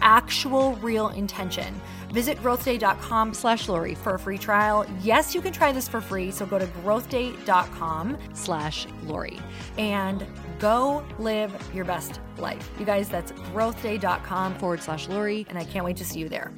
actual 0.00 0.74
real 0.76 1.08
intention. 1.08 1.80
Visit 2.12 2.38
growthday.com 2.38 3.34
slash 3.34 3.68
Lori 3.68 3.96
for 3.96 4.14
a 4.14 4.18
free 4.18 4.38
trial. 4.38 4.86
Yes, 5.02 5.34
you 5.34 5.40
can 5.40 5.52
try 5.52 5.72
this 5.72 5.88
for 5.88 6.00
free. 6.00 6.30
So 6.30 6.46
go 6.46 6.58
to 6.60 6.66
growthday.com 6.66 8.16
slash 8.34 8.86
Lori 9.02 9.40
and 9.78 10.24
go 10.60 11.04
live 11.18 11.52
your 11.74 11.84
best 11.84 12.20
life. 12.38 12.70
You 12.78 12.86
guys, 12.86 13.08
that's 13.08 13.32
growthday.com 13.32 14.58
forward 14.58 14.80
slash 14.80 15.08
Lori. 15.08 15.44
And 15.48 15.58
I 15.58 15.64
can't 15.64 15.84
wait 15.84 15.96
to 15.96 16.04
see 16.04 16.20
you 16.20 16.28
there. 16.28 16.52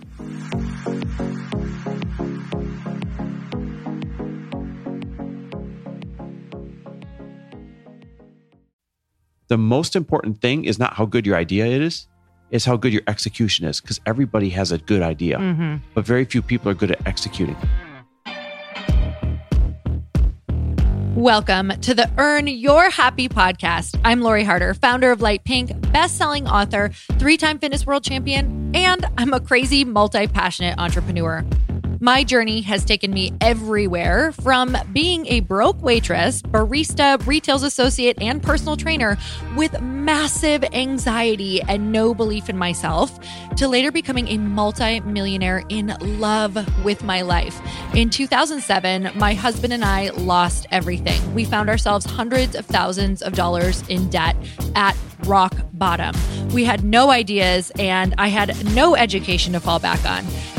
The 9.49 9.57
most 9.57 9.95
important 9.95 10.41
thing 10.41 10.65
is 10.65 10.79
not 10.79 10.95
how 10.95 11.07
good 11.07 11.25
your 11.25 11.37
idea 11.37 11.67
is 11.67 12.09
is 12.51 12.65
how 12.65 12.77
good 12.77 12.93
your 12.93 13.03
execution 13.07 13.67
is 13.67 13.81
because 13.81 14.01
everybody 14.07 14.51
has 14.51 14.73
a 14.73 14.79
good 14.79 15.03
idea, 15.03 15.39
mm-hmm. 15.39 15.77
but 15.95 16.05
very 16.05 16.25
few 16.25 16.43
people 16.43 16.71
are 16.71 16.75
good 16.75 16.91
at 16.91 17.07
executing. 17.07 17.57
Welcome 21.15 21.71
to 21.81 21.95
the 21.95 22.11
Earn 22.19 22.47
Your 22.47 22.91
Happy 22.91 23.29
podcast. 23.29 23.99
I'm 24.05 24.21
Lori 24.21 24.45
Harder, 24.45 24.75
founder 24.75 25.11
of 25.11 25.23
Light 25.23 25.45
Pink, 25.45 25.73
best-selling 25.91 26.47
author, 26.47 26.91
three-time 27.13 27.59
fitness 27.59 27.87
world 27.87 28.05
champion, 28.05 28.71
and 28.75 29.07
I'm 29.17 29.33
a 29.33 29.41
crazy 29.41 29.85
multi-passionate 29.85 30.79
entrepreneur. 30.79 31.43
My 32.01 32.25
journey 32.25 32.61
has 32.61 32.85
taken 32.85 33.11
me 33.11 33.33
everywhere 33.41 34.33
from 34.33 34.77
being 34.93 35.27
a 35.27 35.41
broke 35.41 35.83
waitress, 35.83 36.43
barista, 36.43 37.25
retail 37.27 37.57
associate, 37.65 38.21
and 38.21 38.43
personal 38.43 38.77
trainer 38.77 39.17
with 39.57 39.81
massive 39.81 40.63
anxiety 40.75 41.63
and 41.63 41.93
no 41.93 42.13
belief 42.13 42.51
in 42.51 42.59
myself 42.59 43.19
to 43.57 43.67
later 43.67 43.91
becoming 43.91 44.29
a 44.29 44.37
multi-millionaire 44.37 45.65
in 45.71 45.97
love 46.21 46.59
with 46.85 47.03
my 47.03 47.23
life. 47.23 47.59
In 47.95 48.11
2007, 48.11 49.13
my 49.15 49.33
husband 49.33 49.73
and 49.73 49.85
I 49.85 50.11
lost 50.11 50.67
everything. 50.71 51.35
We 51.35 51.47
found 51.47 51.71
ourselves 51.71 52.05
hundreds 52.05 52.55
of 52.55 52.67
thousands 52.67 53.23
of 53.23 53.33
dollars 53.33 53.83
in 53.89 54.11
debt 54.11 54.37
at 54.75 54.95
rock 55.25 55.55
bottom. 55.73 56.15
We 56.53 56.65
had 56.65 56.85
no 56.85 57.11
ideas 57.11 57.73
and 57.79 58.15
I 58.19 58.29
had 58.29 58.75
no 58.75 58.95
education 58.97 59.55
to 59.55 59.61
fall 59.61 59.79
back 59.79 60.05
on. 60.05 60.27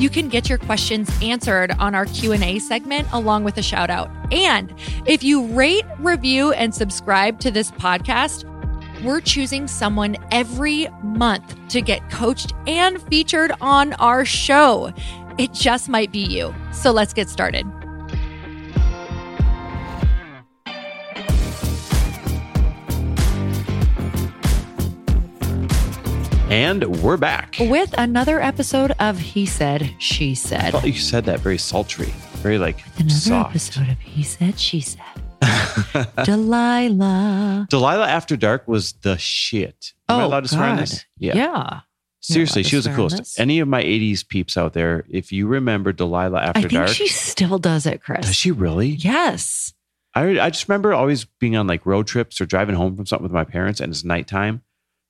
you 0.00 0.08
can 0.08 0.28
get 0.28 0.48
your 0.48 0.58
questions 0.58 1.10
answered 1.22 1.72
on 1.72 1.94
our 1.94 2.06
Q&A 2.06 2.58
segment 2.58 3.06
along 3.12 3.44
with 3.44 3.58
a 3.58 3.62
shout 3.62 3.90
out. 3.90 4.10
And 4.32 4.74
if 5.04 5.22
you 5.22 5.46
rate, 5.48 5.84
review 5.98 6.52
and 6.52 6.74
subscribe 6.74 7.38
to 7.40 7.50
this 7.50 7.70
podcast, 7.72 8.44
we're 9.02 9.20
choosing 9.20 9.68
someone 9.68 10.16
every 10.30 10.88
month 11.02 11.54
to 11.68 11.80
get 11.80 12.08
coached 12.10 12.54
and 12.66 13.00
featured 13.08 13.52
on 13.60 13.92
our 13.94 14.24
show. 14.24 14.92
It 15.38 15.52
just 15.52 15.88
might 15.88 16.12
be 16.12 16.20
you. 16.20 16.54
So 16.72 16.92
let's 16.92 17.12
get 17.12 17.28
started. 17.28 17.66
And 26.50 27.00
we're 27.02 27.16
back. 27.16 27.56
with 27.60 27.94
another 27.96 28.40
episode 28.40 28.92
of 28.98 29.18
He 29.18 29.46
Said, 29.46 29.94
She 29.98 30.34
Said. 30.34 30.72
felt 30.72 30.82
like 30.84 30.94
you 30.94 31.00
said 31.00 31.24
that 31.26 31.38
very 31.40 31.58
sultry, 31.58 32.12
very 32.42 32.58
like 32.58 32.82
Another 32.98 33.10
soft. 33.14 33.50
episode 33.50 33.88
of 33.88 33.98
He 34.00 34.24
Said, 34.24 34.58
She 34.58 34.80
Said. 34.80 35.00
Delilah. 36.24 37.66
Delilah 37.70 38.08
After 38.08 38.36
Dark 38.36 38.66
was 38.66 38.92
the 38.94 39.16
shit. 39.16 39.92
Am 40.08 40.18
I 40.18 40.22
Oh, 40.22 40.26
allowed 40.26 40.40
to 40.42 40.48
swear 40.48 40.64
on 40.64 40.76
this? 40.78 41.04
Yeah. 41.18 41.80
Seriously, 42.20 42.64
she 42.64 42.76
was 42.76 42.84
the 42.84 42.94
coolest. 42.94 43.16
this? 43.18 43.38
Any 43.38 43.60
of 43.60 43.68
my 43.68 43.82
80s 43.82 44.26
peeps 44.26 44.56
out 44.56 44.72
there, 44.74 45.04
if 45.08 45.30
you 45.32 45.46
remember 45.46 45.92
Delilah 45.92 46.40
After 46.42 46.58
I 46.58 46.62
think 46.62 46.72
Dark, 46.72 46.88
she 46.88 47.06
still 47.08 47.58
does 47.58 47.86
it, 47.86 48.02
Chris. 48.02 48.26
does 48.26 48.34
she 48.36 48.50
really? 48.50 48.88
Yes. 48.88 49.72
I, 50.14 50.40
I 50.40 50.50
just 50.50 50.68
remember 50.68 50.92
always 50.92 51.24
being 51.24 51.56
on 51.56 51.68
like 51.68 51.86
road 51.86 52.08
trips 52.08 52.40
or 52.40 52.46
driving 52.46 52.74
home 52.74 52.96
from 52.96 53.06
something 53.06 53.22
with 53.22 53.32
my 53.32 53.44
parents 53.44 53.80
and 53.80 53.92
it's 53.92 54.02
nighttime. 54.04 54.62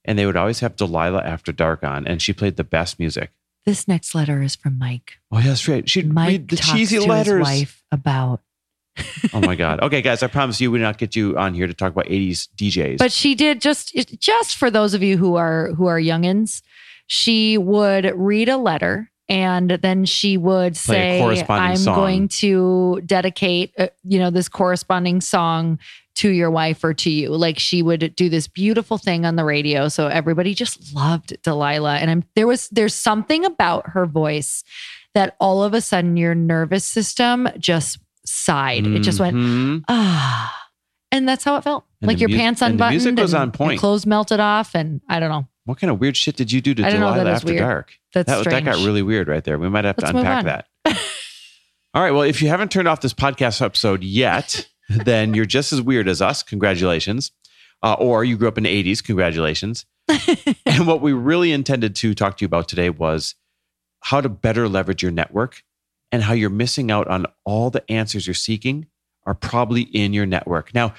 And 0.05 0.19
they 0.19 0.27
would 0.27 0.37
always 0.37 0.61
have 0.61 0.77
Delilah 0.77 1.23
After 1.23 1.53
Dark 1.53 1.85
on, 1.85 2.07
and 2.07 2.23
she 2.23 2.33
played 2.33 2.57
the 2.57 2.65
best 2.65 2.99
music. 2.99 3.33
This 3.67 3.87
next 3.87 4.15
letter 4.15 4.41
is 4.43 4.57
from 4.57 4.79
Mike. 4.79 5.19
Oh, 5.31 5.39
yeah, 5.39 5.49
that's 5.49 5.69
right. 5.69 5.89
She'd 5.89 6.11
Mike 6.13 6.29
read 6.29 6.49
the 6.49 6.57
talks 6.57 6.71
cheesy 6.71 6.99
to 6.99 7.05
letters. 7.05 7.47
his 7.47 7.61
wife 7.61 7.85
about, 7.93 8.41
Oh 9.35 9.41
my 9.41 9.55
God. 9.55 9.81
Okay, 9.83 10.01
guys, 10.03 10.23
I 10.23 10.27
promise 10.29 10.61
you, 10.61 10.71
we 10.71 10.79
will 10.79 10.87
not 10.87 10.97
get 10.99 11.15
you 11.15 11.37
on 11.37 11.53
here 11.55 11.67
to 11.67 11.75
talk 11.75 11.93
about 11.93 12.07
80s 12.07 12.49
DJs. 12.57 12.99
but 12.99 13.13
she 13.13 13.35
did 13.35 13.61
just 13.61 13.95
just 14.19 14.57
for 14.57 14.71
those 14.71 14.95
of 14.95 15.03
you 15.03 15.17
who 15.19 15.37
are 15.37 15.73
who 15.75 15.87
are 15.87 16.01
youngins. 16.01 16.63
She 17.07 17.59
would 17.59 18.11
read 18.17 18.49
a 18.49 18.57
letter 18.57 19.11
and 19.29 19.71
then 19.71 20.05
she 20.05 20.37
would 20.37 20.75
Play 20.75 21.21
say, 21.21 21.45
"I'm 21.49 21.77
song." 21.77 21.95
going 21.97 22.29
to 22.29 23.01
dedicate, 23.07 23.73
uh, 23.79 23.89
you 24.05 24.19
know, 24.19 24.31
this 24.31 24.49
corresponding 24.49 25.21
song 25.21 25.79
to 26.21 26.31
your 26.31 26.51
wife 26.51 26.83
or 26.85 26.95
to 26.95 27.11
you." 27.11 27.31
Like 27.31 27.59
she 27.59 27.83
would 27.83 28.15
do 28.17 28.29
this 28.29 28.49
beautiful 28.49 28.97
thing 28.99 29.25
on 29.27 29.37
the 29.37 29.45
radio, 29.45 29.89
so 29.89 30.07
everybody 30.09 30.55
just 30.55 30.95
loved 30.95 31.37
Delilah. 31.43 31.97
And 31.99 32.11
I'm 32.11 32.25
there 32.37 32.47
was 32.47 32.69
there's 32.71 32.95
something 32.95 33.45
about 33.45 33.91
her 33.91 34.07
voice 34.07 34.65
that 35.15 35.37
all 35.41 35.63
of 35.65 35.75
a 35.75 35.81
sudden 35.81 36.17
your 36.17 36.35
nervous 36.35 36.85
system 36.85 37.49
just 37.59 37.99
sighed. 38.25 38.87
It 38.87 39.01
just 39.01 39.19
went 39.21 39.37
Mhm. 39.37 39.83
ah. 39.89 40.57
And 41.13 41.29
that's 41.29 41.43
how 41.43 41.57
it 41.57 41.65
felt. 41.65 41.85
And 42.01 42.07
like 42.07 42.21
your 42.21 42.29
mu- 42.29 42.37
pants 42.37 42.63
unbuttoned. 42.63 42.93
music 42.93 43.17
was 43.19 43.33
and 43.35 43.43
on 43.43 43.49
your 43.49 43.53
point. 43.53 43.81
clothes 43.81 44.07
melted 44.07 44.39
off. 44.39 44.77
And 44.77 45.01
I 45.09 45.19
don't 45.19 45.29
know. 45.31 45.49
What 45.65 45.81
kind 45.81 45.91
of 45.91 45.99
weird 45.99 46.17
shit 46.17 46.37
did 46.37 46.53
you 46.53 46.61
do 46.61 46.73
to 46.75 46.87
I 46.87 46.91
don't 46.91 47.01
know, 47.01 47.13
Delilah 47.13 47.33
After 47.33 47.47
weird. 47.49 47.59
Dark? 47.59 47.93
That's 48.15 48.29
that, 48.31 48.45
that 48.45 48.65
got 48.65 48.77
really 48.77 49.03
weird 49.03 49.27
right 49.27 49.43
there. 49.43 49.59
We 49.59 49.69
might 49.69 49.85
have 49.85 49.97
to 49.97 50.03
Let's 50.05 50.15
move 50.15 50.25
unpack 50.25 50.45
that. 50.45 50.67
All 51.95 52.03
right. 52.03 52.13
Well, 52.13 52.23
if 52.23 52.41
you 52.41 52.49
haven't 52.49 52.71
turned 52.71 52.87
off 52.87 53.01
this 53.01 53.13
podcast 53.15 53.61
episode 53.61 54.05
yet, 54.05 54.69
then 54.91 55.35
you're 55.35 55.45
just 55.45 55.73
as 55.73 55.81
weird 55.81 56.09
as 56.09 56.21
us. 56.21 56.43
Congratulations. 56.43 57.33
Uh, 57.83 57.95
or 57.95 58.25
you 58.25 58.37
grew 58.37 58.49
up 58.49 58.59
in 58.59 58.65
the 58.65 58.85
80s. 58.85 59.03
Congratulations. 59.03 59.87
and 60.67 60.87
what 60.87 61.01
we 61.01 61.13
really 61.13 61.53
intended 61.53 61.95
to 61.97 62.15
talk 62.15 62.37
to 62.37 62.43
you 62.43 62.47
about 62.47 62.69
today 62.69 62.91
was 62.91 63.37
how 64.01 64.21
to 64.21 64.29
better 64.29 64.69
leverage 64.69 65.03
your 65.03 65.13
network 65.13 65.63
and 66.13 66.23
how 66.25 66.33
you're 66.33 66.51
missing 66.51 66.91
out 66.91 67.07
on 67.09 67.27
all 67.45 67.71
the 67.71 67.89
answers 67.91 68.27
you're 68.27 68.35
seeking 68.35 68.87
are 69.25 69.35
probably 69.35 69.83
in 69.83 70.13
your 70.13 70.27
network. 70.27 70.75
Now, 70.75 70.95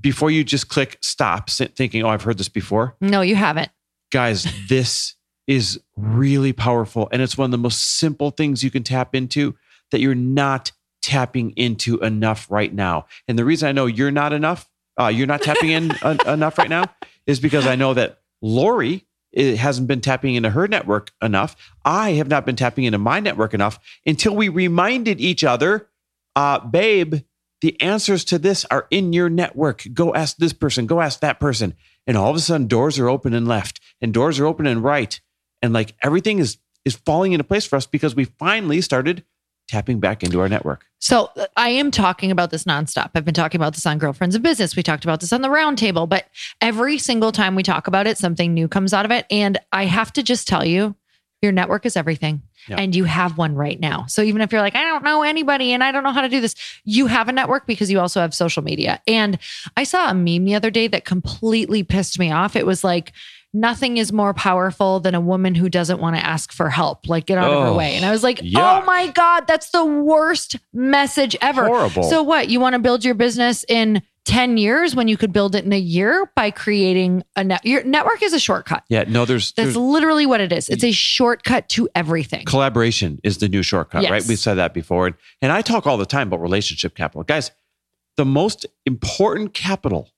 before 0.00 0.30
you 0.30 0.44
just 0.44 0.68
click 0.68 0.96
stop 1.02 1.50
thinking, 1.50 2.02
oh, 2.02 2.08
I've 2.08 2.22
heard 2.22 2.38
this 2.38 2.48
before, 2.48 2.96
No, 3.00 3.20
you 3.20 3.36
haven't. 3.36 3.70
guys, 4.10 4.46
this 4.68 5.16
is 5.46 5.80
really 5.96 6.52
powerful. 6.52 7.08
And 7.12 7.20
it's 7.20 7.36
one 7.36 7.46
of 7.46 7.50
the 7.50 7.58
most 7.58 7.98
simple 7.98 8.30
things 8.30 8.62
you 8.62 8.70
can 8.70 8.84
tap 8.84 9.14
into 9.14 9.56
that 9.90 10.00
you're 10.00 10.14
not 10.14 10.72
tapping 11.02 11.50
into 11.50 11.98
enough 11.98 12.50
right 12.50 12.72
now. 12.72 13.06
And 13.28 13.38
the 13.38 13.44
reason 13.44 13.68
I 13.68 13.72
know 13.72 13.86
you're 13.86 14.10
not 14.10 14.32
enough, 14.32 14.68
uh, 14.98 15.08
you're 15.08 15.26
not 15.26 15.42
tapping 15.42 15.70
in 15.70 15.92
en- 16.04 16.18
enough 16.26 16.56
right 16.56 16.70
now 16.70 16.84
is 17.26 17.40
because 17.40 17.66
I 17.66 17.76
know 17.76 17.94
that 17.94 18.20
Lori 18.40 19.06
eh, 19.34 19.56
hasn't 19.56 19.88
been 19.88 20.00
tapping 20.00 20.34
into 20.34 20.50
her 20.50 20.66
network 20.66 21.10
enough. 21.20 21.56
I 21.84 22.12
have 22.12 22.28
not 22.28 22.46
been 22.46 22.56
tapping 22.56 22.84
into 22.84 22.98
my 22.98 23.20
network 23.20 23.52
enough 23.52 23.78
until 24.06 24.34
we 24.34 24.48
reminded 24.48 25.20
each 25.20 25.44
other, 25.44 25.88
uh, 26.36 26.60
babe, 26.60 27.16
the 27.60 27.80
answers 27.80 28.24
to 28.24 28.38
this 28.38 28.64
are 28.66 28.86
in 28.90 29.12
your 29.12 29.30
network. 29.30 29.84
Go 29.92 30.14
ask 30.14 30.36
this 30.36 30.52
person, 30.52 30.86
go 30.86 31.00
ask 31.00 31.20
that 31.20 31.38
person. 31.38 31.74
And 32.06 32.16
all 32.16 32.30
of 32.30 32.36
a 32.36 32.40
sudden, 32.40 32.66
doors 32.66 32.98
are 32.98 33.08
open 33.08 33.32
and 33.32 33.46
left, 33.46 33.80
and 34.00 34.12
doors 34.12 34.40
are 34.40 34.46
open 34.46 34.66
and 34.66 34.82
right. 34.82 35.20
And 35.62 35.72
like 35.72 35.94
everything 36.02 36.40
is 36.40 36.58
is 36.84 36.96
falling 36.96 37.30
into 37.30 37.44
place 37.44 37.64
for 37.64 37.76
us 37.76 37.86
because 37.86 38.16
we 38.16 38.24
finally 38.24 38.80
started 38.80 39.24
tapping 39.68 40.00
back 40.00 40.22
into 40.22 40.40
our 40.40 40.48
network. 40.48 40.84
So 40.98 41.30
uh, 41.36 41.46
I 41.56 41.70
am 41.70 41.90
talking 41.90 42.30
about 42.30 42.50
this 42.50 42.64
nonstop. 42.64 43.10
I've 43.14 43.24
been 43.24 43.34
talking 43.34 43.60
about 43.60 43.74
this 43.74 43.86
on 43.86 43.98
Girlfriends 43.98 44.34
of 44.34 44.42
Business. 44.42 44.76
We 44.76 44.82
talked 44.82 45.04
about 45.04 45.20
this 45.20 45.32
on 45.32 45.42
the 45.42 45.48
roundtable, 45.48 46.08
but 46.08 46.26
every 46.60 46.98
single 46.98 47.32
time 47.32 47.54
we 47.54 47.62
talk 47.62 47.86
about 47.86 48.06
it, 48.06 48.18
something 48.18 48.54
new 48.54 48.68
comes 48.68 48.94
out 48.94 49.04
of 49.04 49.10
it. 49.10 49.26
And 49.30 49.58
I 49.72 49.86
have 49.86 50.12
to 50.14 50.22
just 50.22 50.46
tell 50.46 50.64
you, 50.64 50.94
your 51.40 51.50
network 51.50 51.84
is 51.84 51.96
everything. 51.96 52.42
Yeah. 52.68 52.76
And 52.78 52.94
you 52.94 53.02
have 53.02 53.36
one 53.36 53.56
right 53.56 53.80
now. 53.80 54.06
So 54.06 54.22
even 54.22 54.40
if 54.42 54.52
you're 54.52 54.60
like, 54.60 54.76
I 54.76 54.84
don't 54.84 55.02
know 55.02 55.24
anybody 55.24 55.72
and 55.72 55.82
I 55.82 55.90
don't 55.90 56.04
know 56.04 56.12
how 56.12 56.20
to 56.20 56.28
do 56.28 56.40
this, 56.40 56.54
you 56.84 57.08
have 57.08 57.28
a 57.28 57.32
network 57.32 57.66
because 57.66 57.90
you 57.90 57.98
also 57.98 58.20
have 58.20 58.32
social 58.32 58.62
media. 58.62 59.02
And 59.08 59.40
I 59.76 59.82
saw 59.82 60.08
a 60.08 60.14
meme 60.14 60.44
the 60.44 60.54
other 60.54 60.70
day 60.70 60.86
that 60.86 61.04
completely 61.04 61.82
pissed 61.82 62.20
me 62.20 62.30
off. 62.30 62.54
It 62.54 62.64
was 62.64 62.84
like, 62.84 63.12
nothing 63.54 63.96
is 63.98 64.12
more 64.12 64.32
powerful 64.34 65.00
than 65.00 65.14
a 65.14 65.20
woman 65.20 65.54
who 65.54 65.68
doesn't 65.68 66.00
want 66.00 66.16
to 66.16 66.24
ask 66.24 66.52
for 66.52 66.70
help. 66.70 67.08
Like, 67.08 67.26
get 67.26 67.38
out 67.38 67.50
of 67.50 67.62
her 67.62 67.68
Oh, 67.68 67.76
way. 67.76 67.96
And 67.96 68.04
I 68.04 68.10
was 68.10 68.22
like, 68.22 68.40
oh 68.42 68.46
yuck. 68.46 68.82
oh 68.82 68.86
my 68.86 69.08
God, 69.08 69.46
that's 69.46 69.70
the 69.70 69.84
worst 69.84 70.56
message 70.72 71.36
ever. 71.42 71.66
Horrible. 71.66 72.04
So 72.04 72.22
what? 72.22 72.48
You 72.48 72.60
want 72.60 72.74
to 72.74 72.78
build 72.78 73.04
your 73.04 73.14
business 73.14 73.64
in 73.68 74.02
10 74.24 74.56
years 74.56 74.94
when 74.94 75.08
you 75.08 75.16
could 75.16 75.32
build 75.32 75.54
it 75.56 75.64
in 75.64 75.72
a 75.72 75.78
year 75.78 76.30
by 76.36 76.50
creating 76.52 77.24
a 77.34 77.42
net 77.42 77.64
your 77.66 77.82
network 77.82 78.22
is 78.22 78.32
a 78.32 78.38
shortcut. 78.38 78.84
Yeah, 78.88 79.02
no, 79.08 79.24
there's, 79.24 79.50
That's 79.52 79.66
there's 79.74 79.76
literally 79.76 80.26
what 80.26 80.40
it 80.40 80.52
is. 80.52 80.68
It's 80.68 80.84
a 80.84 80.92
shortcut 80.92 81.68
to 81.70 81.88
everything. 81.94 82.44
collaboration 82.44 83.20
is 83.24 83.38
the 83.38 83.48
new 83.48 83.64
shortcut, 83.64 84.02
Yes. 84.02 84.10
right? 84.12 84.24
We've 84.28 84.38
said 84.38 84.54
that 84.54 84.74
before. 84.74 85.08
And, 85.08 85.16
and 85.42 85.50
I 85.50 85.60
talk 85.60 85.88
all 85.88 85.96
the 85.98 86.06
time 86.06 86.28
about 86.28 86.40
relationship 86.40 86.94
capital. 86.94 87.24
Guys, 87.24 87.50
the 88.16 88.24
most 88.24 88.64
important 88.86 89.54
capital 89.54 90.08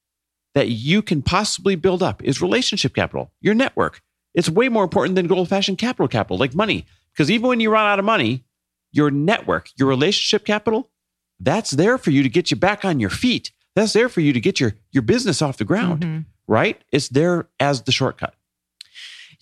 that 0.54 0.68
you 0.68 1.02
can 1.02 1.22
possibly 1.22 1.74
build 1.74 2.02
up 2.02 2.22
is 2.22 2.40
relationship 2.40 2.94
capital, 2.94 3.32
your 3.40 3.54
network. 3.54 4.00
It's 4.34 4.48
way 4.48 4.68
more 4.68 4.84
important 4.84 5.16
than 5.16 5.30
old 5.30 5.48
fashioned 5.48 5.78
capital 5.78 6.08
capital, 6.08 6.38
like 6.38 6.54
money. 6.54 6.86
Because 7.12 7.30
even 7.30 7.48
when 7.48 7.60
you 7.60 7.70
run 7.70 7.86
out 7.86 7.98
of 7.98 8.04
money, 8.04 8.44
your 8.92 9.10
network, 9.10 9.70
your 9.76 9.88
relationship 9.88 10.44
capital, 10.44 10.90
that's 11.40 11.70
there 11.72 11.98
for 11.98 12.10
you 12.10 12.22
to 12.22 12.28
get 12.28 12.50
you 12.50 12.56
back 12.56 12.84
on 12.84 13.00
your 13.00 13.10
feet. 13.10 13.50
That's 13.74 13.92
there 13.92 14.08
for 14.08 14.20
you 14.20 14.32
to 14.32 14.40
get 14.40 14.60
your, 14.60 14.74
your 14.92 15.02
business 15.02 15.42
off 15.42 15.56
the 15.56 15.64
ground, 15.64 16.02
Mhm. 16.02 16.24
right? 16.46 16.80
It's 16.92 17.08
there 17.08 17.48
as 17.58 17.82
the 17.82 17.92
shortcut. 17.92 18.34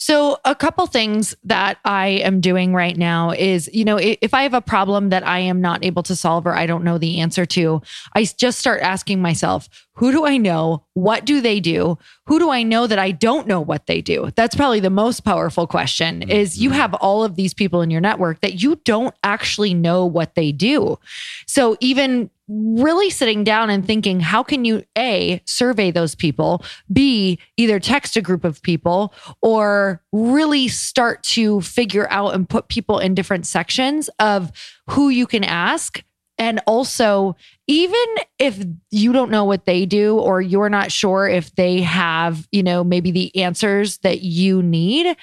So, 0.05 0.39
a 0.45 0.57
couple 0.57 0.85
things 0.89 1.37
that 1.45 1.79
I 1.85 2.09
am 2.09 2.41
doing 2.41 2.75
right 2.75 2.97
now 2.97 3.31
is, 3.31 3.71
you 3.73 3.85
know, 3.85 4.01
if 4.01 4.35
I 4.35 4.43
have 4.43 4.53
a 4.53 4.61
problem 4.61 5.11
that 5.11 5.25
I 5.25 5.39
am 5.39 5.61
not 5.61 5.85
able 5.85 6.03
to 6.03 6.17
solve 6.17 6.45
or 6.45 6.57
I 6.57 6.67
don't 6.67 6.83
know 6.83 6.99
the 6.99 7.21
answer 7.21 7.47
to, 7.47 7.81
I 8.13 8.25
just 8.25 8.59
start 8.59 8.83
asking 8.83 9.23
myself, 9.23 9.69
who 9.95 10.11
do 10.11 10.27
I 10.27 10.39
know? 10.39 10.83
What 10.95 11.25
do 11.25 11.41
they 11.41 11.61
do? 11.61 11.99
Who 12.27 12.41
do 12.41 12.51
I 12.51 12.65
know 12.65 12.89
that 12.89 12.99
I 12.99 13.13
don't 13.13 13.47
know 13.47 13.61
what 13.61 13.87
they 13.87 14.01
do? 14.01 14.33
That's 14.35 14.57
probably 14.57 14.81
the 14.81 14.91
most 14.91 15.21
powerful 15.21 15.69
question 15.69 16.29
is 16.29 16.61
you 16.61 16.71
mm-hmm. 16.71 16.81
have 16.81 16.95
all 16.95 17.23
of 17.23 17.37
these 17.37 17.55
people 17.55 17.81
in 17.81 17.91
your 17.93 18.01
network 18.01 18.41
that 18.41 18.61
you 18.61 18.81
don't 18.85 19.15
actually 19.23 19.73
know 19.73 20.05
what 20.05 20.35
they 20.35 20.51
do. 20.51 20.99
So, 21.47 21.77
even 21.79 22.29
really 22.53 23.11
sitting 23.11 23.45
down 23.45 23.71
and 23.71 23.87
thinking, 23.87 24.21
how 24.21 24.43
can 24.43 24.65
you 24.65 24.85
A, 24.97 25.41
survey 25.47 25.91
those 25.91 26.15
people, 26.15 26.65
B, 26.93 27.39
either 27.57 27.81
text 27.81 28.17
a 28.17 28.23
group 28.23 28.45
of 28.45 28.63
people 28.63 29.15
or 29.41 30.03
really 30.13 30.69
start 30.69 31.23
to 31.23 31.61
figure 31.63 32.07
out 32.11 32.35
and 32.35 32.49
put 32.49 32.69
people 32.69 32.99
in 32.99 33.15
different 33.15 33.47
sections 33.47 34.11
of 34.19 34.53
who 34.91 35.09
you 35.09 35.27
can 35.27 35.45
ask. 35.45 36.03
And 36.39 36.61
also, 36.67 37.37
even 37.69 38.05
if 38.39 38.65
you 38.91 39.13
don't 39.13 39.31
know 39.31 39.45
what 39.45 39.65
they 39.65 39.87
do 39.87 40.19
or 40.19 40.41
you're 40.41 40.71
not 40.71 40.91
sure 40.91 41.29
if 41.29 41.55
they 41.55 41.83
have, 41.83 42.49
you 42.51 42.63
know, 42.63 42.83
maybe 42.83 43.11
the 43.11 43.37
answers 43.37 43.99
that 43.99 44.23
you 44.23 44.63
need, 44.63 45.17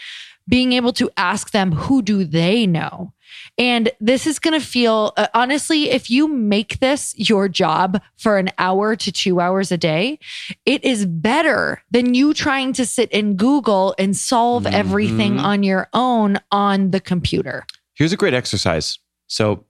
being 0.49 0.73
able 0.73 0.91
to 0.93 1.09
ask 1.15 1.51
them, 1.51 1.71
who 1.71 2.01
do 2.01 2.25
they 2.25 2.65
know? 2.67 3.13
And 3.59 3.91
this 4.01 4.25
is 4.25 4.39
going 4.39 4.59
to 4.59 4.65
feel, 4.65 5.13
uh, 5.15 5.27
honestly, 5.35 5.91
if 5.91 6.09
you 6.09 6.27
make 6.27 6.79
this 6.79 7.13
your 7.17 7.47
job 7.47 8.01
for 8.17 8.37
an 8.39 8.49
hour 8.57 8.95
to 8.95 9.11
two 9.11 9.39
hours 9.39 9.71
a 9.71 9.77
day, 9.77 10.17
it 10.65 10.83
is 10.83 11.05
better 11.05 11.83
than 11.91 12.15
you 12.15 12.33
trying 12.33 12.73
to 12.73 12.85
sit 12.85 13.11
in 13.11 13.35
Google 13.35 13.93
and 13.99 14.17
solve 14.17 14.65
everything 14.65 15.35
Mhm. 15.35 15.43
on 15.43 15.63
your 15.63 15.87
own 15.93 16.39
on 16.51 16.89
the 16.91 16.99
computer. 16.99 17.65
Here's 17.93 18.11
a 18.13 18.17
great 18.17 18.33
exercise. 18.33 18.97
So, 19.27 19.65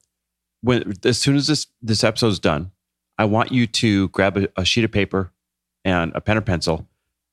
when 0.62 0.93
as 1.03 1.17
soon 1.19 1.36
as 1.36 1.48
this 1.48 1.67
this 1.81 2.03
episode's 2.03 2.39
done, 2.39 2.71
I 3.17 3.25
want 3.25 3.51
you 3.51 3.67
to 3.67 4.07
grab 4.09 4.38
a, 4.38 4.48
a 4.55 4.63
sheet 4.65 4.83
of 4.86 4.91
paper 4.91 5.31
and 5.83 6.12
a 6.15 6.21
pen 6.21 6.38
or 6.38 6.41
pencil, 6.41 6.88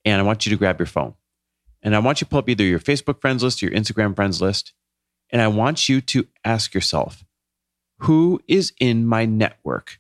and 0.05 0.21
I 0.21 0.25
want 0.25 0.47
you 0.47 0.51
to 0.51 0.57
grab 0.57 0.81
your 0.81 0.87
phone, 0.87 1.15
and 1.83 1.95
I 1.95 1.99
want 1.99 2.21
you 2.21 2.25
to 2.25 2.29
pull 2.29 2.41
up 2.41 2.49
either 2.49 2.65
your 2.65 2.81
Facebook 2.81 3.21
friends 3.21 3.43
list 3.43 3.63
or 3.63 3.67
your 3.67 3.75
Instagram 3.75 4.15
friends 4.15 4.41
list, 4.41 4.73
and 5.31 5.43
I 5.43 5.49
want 5.49 5.89
you 5.89 6.01
to 6.01 6.27
ask 6.45 6.75
yourself, 6.75 7.25
who 8.01 8.41
is 8.47 8.73
in 8.81 9.07
my 9.07 9.25
network 9.25 9.99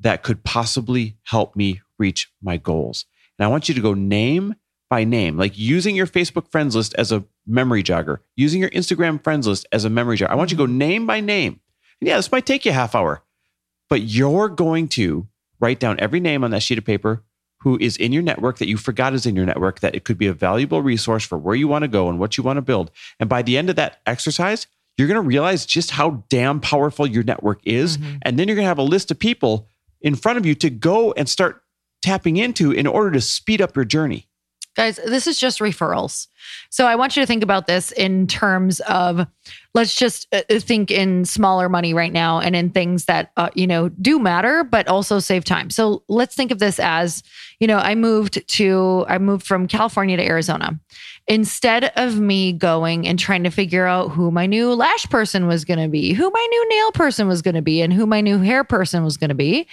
that 0.00 0.22
could 0.22 0.44
possibly 0.44 1.16
help 1.24 1.56
me 1.56 1.80
reach 1.98 2.32
my 2.42 2.56
goals? 2.56 3.04
And 3.38 3.44
I 3.46 3.48
want 3.48 3.68
you 3.68 3.74
to 3.74 3.80
go 3.80 3.94
name 3.94 4.54
by 4.90 5.04
name, 5.04 5.36
like 5.36 5.58
using 5.58 5.94
your 5.94 6.06
Facebook 6.06 6.48
friends 6.50 6.74
list 6.74 6.94
as 6.96 7.12
a 7.12 7.24
memory 7.46 7.82
jogger, 7.82 8.18
using 8.36 8.60
your 8.60 8.70
Instagram 8.70 9.22
friends 9.22 9.46
list 9.46 9.66
as 9.72 9.84
a 9.84 9.90
memory 9.90 10.16
jogger. 10.16 10.30
I 10.30 10.34
want 10.34 10.50
you 10.50 10.56
to 10.56 10.64
go 10.64 10.68
mm-hmm. 10.68 10.78
name 10.78 11.06
by 11.06 11.20
name. 11.20 11.60
And 12.00 12.08
yeah, 12.08 12.16
this 12.16 12.32
might 12.32 12.46
take 12.46 12.64
you 12.64 12.70
a 12.70 12.74
half 12.74 12.94
hour, 12.94 13.22
but 13.90 14.02
you're 14.02 14.48
going 14.48 14.88
to 14.88 15.28
write 15.60 15.80
down 15.80 16.00
every 16.00 16.20
name 16.20 16.44
on 16.44 16.52
that 16.52 16.62
sheet 16.62 16.78
of 16.78 16.84
paper 16.84 17.24
who 17.60 17.76
is 17.80 17.96
in 17.96 18.12
your 18.12 18.22
network 18.22 18.58
that 18.58 18.68
you 18.68 18.76
forgot 18.76 19.14
is 19.14 19.26
in 19.26 19.34
your 19.34 19.46
network, 19.46 19.80
that 19.80 19.94
it 19.94 20.04
could 20.04 20.18
be 20.18 20.26
a 20.26 20.32
valuable 20.32 20.82
resource 20.82 21.24
for 21.24 21.36
where 21.36 21.54
you 21.54 21.68
want 21.68 21.82
to 21.82 21.88
go 21.88 22.08
and 22.08 22.18
what 22.18 22.36
you 22.36 22.44
want 22.44 22.56
to 22.56 22.62
build. 22.62 22.90
And 23.18 23.28
by 23.28 23.42
the 23.42 23.58
end 23.58 23.70
of 23.70 23.76
that 23.76 24.00
exercise, 24.06 24.66
you're 24.96 25.08
going 25.08 25.22
to 25.22 25.28
realize 25.28 25.66
just 25.66 25.92
how 25.92 26.24
damn 26.28 26.60
powerful 26.60 27.06
your 27.06 27.22
network 27.22 27.60
is. 27.64 27.98
Mm-hmm. 27.98 28.16
And 28.22 28.38
then 28.38 28.48
you're 28.48 28.56
going 28.56 28.64
to 28.64 28.68
have 28.68 28.78
a 28.78 28.82
list 28.82 29.10
of 29.10 29.18
people 29.18 29.68
in 30.00 30.14
front 30.14 30.38
of 30.38 30.46
you 30.46 30.54
to 30.56 30.70
go 30.70 31.12
and 31.12 31.28
start 31.28 31.62
tapping 32.02 32.36
into 32.36 32.70
in 32.70 32.86
order 32.86 33.10
to 33.12 33.20
speed 33.20 33.60
up 33.60 33.74
your 33.74 33.84
journey. 33.84 34.27
Guys, 34.78 35.00
this 35.04 35.26
is 35.26 35.40
just 35.40 35.58
referrals. 35.58 36.28
So 36.70 36.86
I 36.86 36.94
want 36.94 37.16
you 37.16 37.22
to 37.22 37.26
think 37.26 37.42
about 37.42 37.66
this 37.66 37.90
in 37.90 38.28
terms 38.28 38.78
of 38.82 39.26
let's 39.74 39.96
just 39.96 40.28
uh, 40.32 40.42
uh, 40.48 40.60
think 40.60 40.92
in 40.92 41.24
smaller 41.24 41.68
money 41.68 41.94
right 41.94 42.12
now 42.12 42.38
and 42.38 42.54
in 42.54 42.70
things 42.70 43.06
that 43.06 43.32
uh, 43.36 43.50
you 43.54 43.66
know 43.66 43.88
do 43.88 44.20
matter 44.20 44.62
but 44.62 44.86
also 44.86 45.18
save 45.18 45.44
time. 45.44 45.70
So 45.70 46.04
let's 46.08 46.36
think 46.36 46.52
of 46.52 46.60
this 46.60 46.78
as, 46.78 47.24
you 47.58 47.66
know, 47.66 47.78
I 47.78 47.96
moved 47.96 48.46
to 48.46 49.04
I 49.08 49.18
moved 49.18 49.44
from 49.48 49.66
California 49.66 50.16
to 50.16 50.24
Arizona. 50.24 50.78
Instead 51.26 51.90
of 51.96 52.20
me 52.20 52.52
going 52.52 53.08
and 53.08 53.18
trying 53.18 53.42
to 53.42 53.50
figure 53.50 53.84
out 53.84 54.12
who 54.12 54.30
my 54.30 54.46
new 54.46 54.72
lash 54.74 55.06
person 55.10 55.48
was 55.48 55.64
going 55.64 55.80
to 55.80 55.88
be, 55.88 56.12
who 56.12 56.30
my 56.30 56.46
new 56.50 56.68
nail 56.68 56.92
person 56.92 57.26
was 57.26 57.42
going 57.42 57.56
to 57.56 57.62
be 57.62 57.82
and 57.82 57.92
who 57.92 58.06
my 58.06 58.20
new 58.20 58.38
hair 58.38 58.62
person 58.62 59.02
was 59.02 59.16
going 59.16 59.28
to 59.28 59.34
be, 59.34 59.66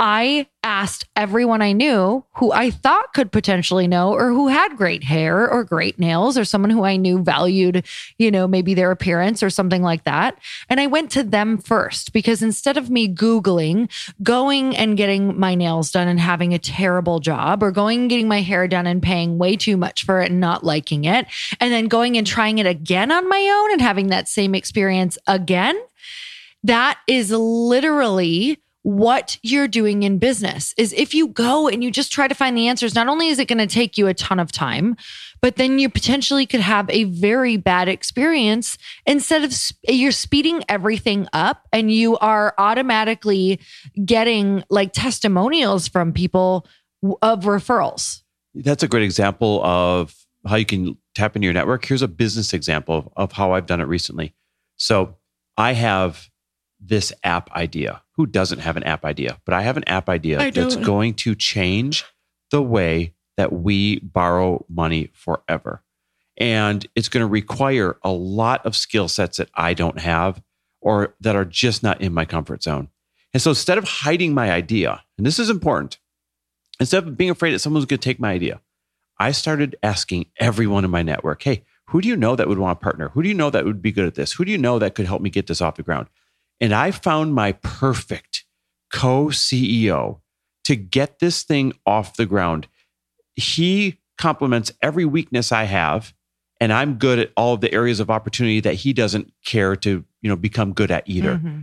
I 0.00 0.46
asked 0.62 1.06
everyone 1.16 1.60
I 1.60 1.72
knew 1.72 2.24
who 2.34 2.52
I 2.52 2.70
thought 2.70 3.14
could 3.14 3.32
potentially 3.32 3.88
know 3.88 4.12
or 4.12 4.28
who 4.28 4.46
had 4.46 4.76
great 4.76 5.02
hair 5.02 5.50
or 5.50 5.64
great 5.64 5.98
nails 5.98 6.38
or 6.38 6.44
someone 6.44 6.70
who 6.70 6.84
I 6.84 6.96
knew 6.96 7.20
valued, 7.20 7.84
you 8.16 8.30
know, 8.30 8.46
maybe 8.46 8.74
their 8.74 8.92
appearance 8.92 9.42
or 9.42 9.50
something 9.50 9.82
like 9.82 10.04
that. 10.04 10.38
And 10.68 10.78
I 10.78 10.86
went 10.86 11.10
to 11.12 11.24
them 11.24 11.58
first 11.58 12.12
because 12.12 12.42
instead 12.42 12.76
of 12.76 12.90
me 12.90 13.12
Googling, 13.12 13.90
going 14.22 14.76
and 14.76 14.96
getting 14.96 15.38
my 15.38 15.56
nails 15.56 15.90
done 15.90 16.06
and 16.06 16.20
having 16.20 16.54
a 16.54 16.60
terrible 16.60 17.18
job 17.18 17.60
or 17.60 17.72
going 17.72 18.02
and 18.02 18.10
getting 18.10 18.28
my 18.28 18.42
hair 18.42 18.68
done 18.68 18.86
and 18.86 19.02
paying 19.02 19.36
way 19.36 19.56
too 19.56 19.76
much 19.76 20.04
for 20.04 20.20
it 20.22 20.30
and 20.30 20.38
not 20.38 20.62
liking 20.62 21.06
it, 21.06 21.26
and 21.58 21.72
then 21.72 21.88
going 21.88 22.16
and 22.16 22.26
trying 22.26 22.58
it 22.58 22.66
again 22.66 23.10
on 23.10 23.28
my 23.28 23.40
own 23.40 23.72
and 23.72 23.80
having 23.80 24.06
that 24.08 24.28
same 24.28 24.54
experience 24.54 25.18
again, 25.26 25.76
that 26.62 27.00
is 27.08 27.32
literally 27.32 28.60
what 28.88 29.38
you're 29.42 29.68
doing 29.68 30.02
in 30.02 30.16
business 30.16 30.72
is 30.78 30.94
if 30.94 31.12
you 31.12 31.28
go 31.28 31.68
and 31.68 31.84
you 31.84 31.90
just 31.90 32.10
try 32.10 32.26
to 32.26 32.34
find 32.34 32.56
the 32.56 32.68
answers 32.68 32.94
not 32.94 33.06
only 33.06 33.28
is 33.28 33.38
it 33.38 33.46
going 33.46 33.58
to 33.58 33.66
take 33.66 33.98
you 33.98 34.06
a 34.06 34.14
ton 34.14 34.40
of 34.40 34.50
time 34.50 34.96
but 35.42 35.56
then 35.56 35.78
you 35.78 35.90
potentially 35.90 36.46
could 36.46 36.62
have 36.62 36.88
a 36.88 37.04
very 37.04 37.58
bad 37.58 37.86
experience 37.86 38.78
instead 39.04 39.44
of 39.44 39.52
you're 39.86 40.10
speeding 40.10 40.64
everything 40.70 41.28
up 41.34 41.68
and 41.70 41.92
you 41.92 42.16
are 42.16 42.54
automatically 42.56 43.60
getting 44.06 44.64
like 44.70 44.94
testimonials 44.94 45.86
from 45.86 46.10
people 46.10 46.66
of 47.20 47.44
referrals. 47.44 48.22
That's 48.54 48.82
a 48.82 48.88
great 48.88 49.02
example 49.04 49.62
of 49.66 50.14
how 50.46 50.56
you 50.56 50.64
can 50.64 50.96
tap 51.14 51.36
into 51.36 51.44
your 51.44 51.52
network. 51.52 51.84
Here's 51.84 52.00
a 52.00 52.08
business 52.08 52.54
example 52.54 53.12
of 53.16 53.32
how 53.32 53.52
i've 53.52 53.66
done 53.66 53.82
it 53.82 53.86
recently. 53.86 54.34
So 54.76 55.16
i 55.58 55.74
have 55.74 56.30
this 56.80 57.12
app 57.24 57.50
idea. 57.52 58.02
Who 58.12 58.26
doesn't 58.26 58.60
have 58.60 58.76
an 58.76 58.84
app 58.84 59.04
idea? 59.04 59.40
But 59.44 59.54
I 59.54 59.62
have 59.62 59.76
an 59.76 59.88
app 59.88 60.08
idea 60.08 60.40
I 60.40 60.50
that's 60.50 60.76
going 60.76 61.14
to 61.14 61.34
change 61.34 62.04
the 62.50 62.62
way 62.62 63.14
that 63.36 63.52
we 63.52 64.00
borrow 64.00 64.64
money 64.68 65.10
forever. 65.12 65.82
And 66.36 66.86
it's 66.94 67.08
going 67.08 67.22
to 67.22 67.30
require 67.30 67.98
a 68.02 68.10
lot 68.10 68.64
of 68.64 68.76
skill 68.76 69.08
sets 69.08 69.38
that 69.38 69.50
I 69.54 69.74
don't 69.74 69.98
have 69.98 70.42
or 70.80 71.14
that 71.20 71.36
are 71.36 71.44
just 71.44 71.82
not 71.82 72.00
in 72.00 72.14
my 72.14 72.24
comfort 72.24 72.62
zone. 72.62 72.88
And 73.32 73.42
so 73.42 73.50
instead 73.50 73.78
of 73.78 73.84
hiding 73.84 74.34
my 74.34 74.50
idea, 74.50 75.02
and 75.16 75.26
this 75.26 75.38
is 75.38 75.50
important, 75.50 75.98
instead 76.80 77.06
of 77.06 77.16
being 77.16 77.30
afraid 77.30 77.52
that 77.52 77.58
someone's 77.58 77.86
going 77.86 77.98
to 77.98 78.04
take 78.04 78.20
my 78.20 78.32
idea, 78.32 78.60
I 79.18 79.32
started 79.32 79.76
asking 79.82 80.26
everyone 80.38 80.84
in 80.84 80.90
my 80.90 81.02
network, 81.02 81.42
hey, 81.42 81.64
who 81.86 82.00
do 82.00 82.08
you 82.08 82.16
know 82.16 82.36
that 82.36 82.48
would 82.48 82.58
want 82.58 82.78
to 82.78 82.84
partner? 82.84 83.08
Who 83.10 83.22
do 83.22 83.28
you 83.28 83.34
know 83.34 83.50
that 83.50 83.64
would 83.64 83.82
be 83.82 83.92
good 83.92 84.06
at 84.06 84.14
this? 84.14 84.32
Who 84.32 84.44
do 84.44 84.52
you 84.52 84.58
know 84.58 84.78
that 84.78 84.94
could 84.94 85.06
help 85.06 85.22
me 85.22 85.30
get 85.30 85.46
this 85.46 85.60
off 85.60 85.76
the 85.76 85.82
ground? 85.82 86.08
And 86.60 86.72
I 86.72 86.90
found 86.90 87.34
my 87.34 87.52
perfect 87.52 88.44
co 88.92 89.26
CEO 89.26 90.20
to 90.64 90.76
get 90.76 91.18
this 91.18 91.42
thing 91.42 91.72
off 91.86 92.16
the 92.16 92.26
ground. 92.26 92.68
He 93.36 94.00
complements 94.18 94.72
every 94.82 95.04
weakness 95.04 95.52
I 95.52 95.64
have, 95.64 96.12
and 96.60 96.72
I'm 96.72 96.94
good 96.94 97.18
at 97.18 97.32
all 97.36 97.54
of 97.54 97.60
the 97.60 97.72
areas 97.72 98.00
of 98.00 98.10
opportunity 98.10 98.60
that 98.60 98.74
he 98.74 98.92
doesn't 98.92 99.32
care 99.44 99.76
to, 99.76 100.04
you 100.20 100.28
know, 100.28 100.36
become 100.36 100.72
good 100.72 100.90
at 100.90 101.08
either. 101.08 101.36
Mm-hmm. 101.36 101.60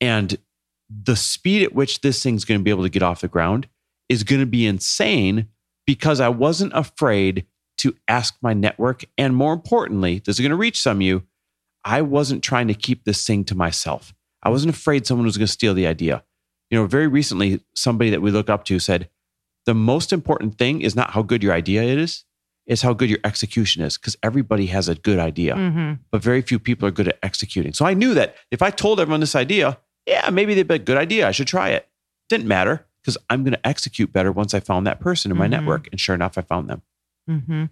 And 0.00 0.38
the 0.88 1.16
speed 1.16 1.62
at 1.62 1.74
which 1.74 2.00
this 2.00 2.22
thing's 2.22 2.44
going 2.44 2.60
to 2.60 2.64
be 2.64 2.70
able 2.70 2.84
to 2.84 2.88
get 2.88 3.02
off 3.02 3.20
the 3.20 3.28
ground 3.28 3.68
is 4.08 4.24
going 4.24 4.40
to 4.40 4.46
be 4.46 4.66
insane 4.66 5.48
because 5.86 6.20
I 6.20 6.28
wasn't 6.28 6.72
afraid 6.74 7.46
to 7.78 7.94
ask 8.08 8.36
my 8.42 8.54
network. 8.54 9.04
And 9.16 9.36
more 9.36 9.52
importantly, 9.52 10.20
this 10.24 10.36
is 10.36 10.40
going 10.40 10.50
to 10.50 10.56
reach 10.56 10.80
some 10.80 10.98
of 10.98 11.02
you. 11.02 11.22
I 11.84 12.02
wasn't 12.02 12.42
trying 12.42 12.68
to 12.68 12.74
keep 12.74 13.04
this 13.04 13.26
thing 13.26 13.44
to 13.44 13.54
myself. 13.54 14.14
I 14.42 14.50
wasn't 14.50 14.74
afraid 14.74 15.06
someone 15.06 15.26
was 15.26 15.36
going 15.36 15.46
to 15.46 15.52
steal 15.52 15.74
the 15.74 15.86
idea. 15.86 16.24
You 16.70 16.78
know, 16.78 16.86
very 16.86 17.06
recently, 17.06 17.60
somebody 17.74 18.10
that 18.10 18.22
we 18.22 18.30
look 18.30 18.50
up 18.50 18.64
to 18.66 18.78
said, 18.78 19.08
the 19.66 19.74
most 19.74 20.12
important 20.12 20.58
thing 20.58 20.80
is 20.82 20.94
not 20.94 21.10
how 21.10 21.22
good 21.22 21.42
your 21.42 21.52
idea 21.52 21.82
is, 21.82 22.24
it's 22.66 22.82
how 22.82 22.92
good 22.92 23.08
your 23.08 23.18
execution 23.24 23.82
is, 23.82 23.96
because 23.96 24.16
everybody 24.22 24.66
has 24.66 24.88
a 24.88 24.94
good 24.94 25.18
idea, 25.18 25.54
mm-hmm. 25.54 25.94
but 26.10 26.22
very 26.22 26.42
few 26.42 26.58
people 26.58 26.86
are 26.86 26.90
good 26.90 27.08
at 27.08 27.18
executing. 27.22 27.72
So 27.72 27.86
I 27.86 27.94
knew 27.94 28.14
that 28.14 28.36
if 28.50 28.60
I 28.62 28.70
told 28.70 29.00
everyone 29.00 29.20
this 29.20 29.34
idea, 29.34 29.78
yeah, 30.06 30.28
maybe 30.30 30.54
they'd 30.54 30.68
be 30.68 30.74
a 30.74 30.78
good 30.78 30.98
idea. 30.98 31.26
I 31.26 31.32
should 31.32 31.46
try 31.46 31.70
it. 31.70 31.88
Didn't 32.28 32.46
matter 32.46 32.86
because 33.00 33.16
I'm 33.30 33.42
going 33.42 33.54
to 33.54 33.66
execute 33.66 34.12
better 34.12 34.30
once 34.30 34.52
I 34.52 34.60
found 34.60 34.86
that 34.86 35.00
person 35.00 35.30
in 35.30 35.38
my 35.38 35.44
mm-hmm. 35.44 35.52
network. 35.52 35.88
And 35.90 35.98
sure 35.98 36.14
enough, 36.14 36.36
I 36.36 36.42
found 36.42 36.68
them. 36.68 36.82
Mm-hmm. 37.28 37.64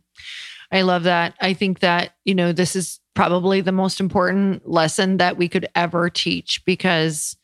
I 0.72 0.82
love 0.82 1.04
that. 1.04 1.34
I 1.40 1.54
think 1.54 1.80
that, 1.80 2.14
you 2.24 2.34
know, 2.34 2.52
this 2.52 2.76
is 2.76 3.00
probably 3.14 3.60
the 3.60 3.72
most 3.72 4.00
important 4.00 4.68
lesson 4.68 5.16
that 5.16 5.36
we 5.36 5.48
could 5.48 5.66
ever 5.74 6.10
teach 6.10 6.64
because 6.64 7.36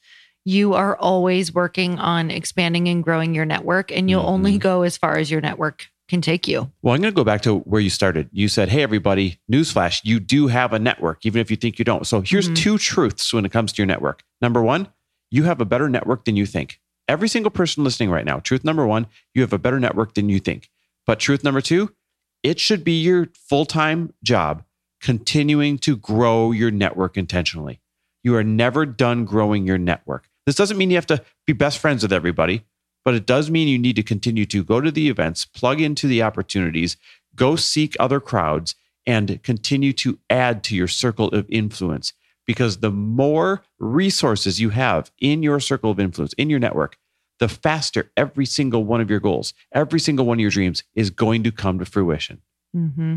you 0.44 0.74
are 0.74 0.96
always 0.96 1.54
working 1.54 1.98
on 1.98 2.30
expanding 2.30 2.88
and 2.88 3.02
growing 3.02 3.34
your 3.34 3.44
network 3.44 3.92
and 3.92 4.10
you'll 4.10 4.22
mm-hmm. 4.22 4.32
only 4.32 4.58
go 4.58 4.82
as 4.82 4.96
far 4.96 5.16
as 5.16 5.30
your 5.30 5.40
network 5.40 5.86
can 6.08 6.20
take 6.20 6.46
you. 6.46 6.70
Well, 6.82 6.94
I'm 6.94 7.00
going 7.00 7.12
to 7.12 7.16
go 7.16 7.24
back 7.24 7.42
to 7.42 7.60
where 7.60 7.80
you 7.80 7.88
started. 7.88 8.28
You 8.32 8.48
said, 8.48 8.68
Hey, 8.68 8.82
everybody, 8.82 9.40
newsflash, 9.50 10.00
you 10.04 10.20
do 10.20 10.48
have 10.48 10.72
a 10.72 10.78
network, 10.78 11.24
even 11.24 11.40
if 11.40 11.50
you 11.50 11.56
think 11.56 11.78
you 11.78 11.84
don't. 11.84 12.06
So 12.06 12.20
here's 12.20 12.46
mm-hmm. 12.46 12.54
two 12.54 12.78
truths 12.78 13.32
when 13.32 13.46
it 13.46 13.52
comes 13.52 13.72
to 13.72 13.78
your 13.78 13.86
network. 13.86 14.22
Number 14.40 14.62
one, 14.62 14.88
you 15.30 15.44
have 15.44 15.60
a 15.60 15.64
better 15.64 15.88
network 15.88 16.24
than 16.24 16.36
you 16.36 16.44
think. 16.44 16.80
Every 17.08 17.28
single 17.28 17.50
person 17.50 17.82
listening 17.82 18.10
right 18.10 18.24
now, 18.24 18.40
truth 18.40 18.64
number 18.64 18.86
one, 18.86 19.06
you 19.34 19.42
have 19.42 19.52
a 19.52 19.58
better 19.58 19.80
network 19.80 20.14
than 20.14 20.28
you 20.28 20.38
think. 20.38 20.68
But 21.06 21.18
truth 21.18 21.42
number 21.42 21.60
two, 21.60 21.94
it 22.42 22.58
should 22.58 22.84
be 22.84 23.00
your 23.00 23.28
full 23.34 23.64
time 23.64 24.12
job 24.22 24.64
continuing 25.00 25.78
to 25.78 25.96
grow 25.96 26.52
your 26.52 26.70
network 26.70 27.16
intentionally. 27.16 27.80
You 28.22 28.36
are 28.36 28.44
never 28.44 28.86
done 28.86 29.24
growing 29.24 29.66
your 29.66 29.78
network. 29.78 30.28
This 30.46 30.54
doesn't 30.54 30.78
mean 30.78 30.90
you 30.90 30.96
have 30.96 31.06
to 31.06 31.24
be 31.46 31.52
best 31.52 31.78
friends 31.78 32.02
with 32.02 32.12
everybody, 32.12 32.64
but 33.04 33.14
it 33.14 33.26
does 33.26 33.50
mean 33.50 33.68
you 33.68 33.78
need 33.78 33.96
to 33.96 34.02
continue 34.02 34.46
to 34.46 34.64
go 34.64 34.80
to 34.80 34.90
the 34.90 35.08
events, 35.08 35.44
plug 35.44 35.80
into 35.80 36.06
the 36.06 36.22
opportunities, 36.22 36.96
go 37.34 37.56
seek 37.56 37.96
other 37.98 38.20
crowds, 38.20 38.74
and 39.06 39.42
continue 39.42 39.92
to 39.92 40.18
add 40.30 40.62
to 40.64 40.76
your 40.76 40.88
circle 40.88 41.28
of 41.28 41.46
influence. 41.48 42.12
Because 42.46 42.78
the 42.78 42.90
more 42.90 43.62
resources 43.78 44.60
you 44.60 44.70
have 44.70 45.12
in 45.20 45.42
your 45.42 45.60
circle 45.60 45.92
of 45.92 46.00
influence, 46.00 46.32
in 46.34 46.50
your 46.50 46.58
network, 46.58 46.96
the 47.38 47.48
faster 47.48 48.10
every 48.16 48.46
single 48.46 48.84
one 48.84 49.00
of 49.00 49.10
your 49.10 49.20
goals, 49.20 49.54
every 49.72 50.00
single 50.00 50.26
one 50.26 50.38
of 50.38 50.40
your 50.40 50.50
dreams 50.50 50.84
is 50.94 51.10
going 51.10 51.42
to 51.42 51.50
come 51.50 51.78
to 51.78 51.84
fruition. 51.84 52.40
Mm-hmm. 52.76 53.16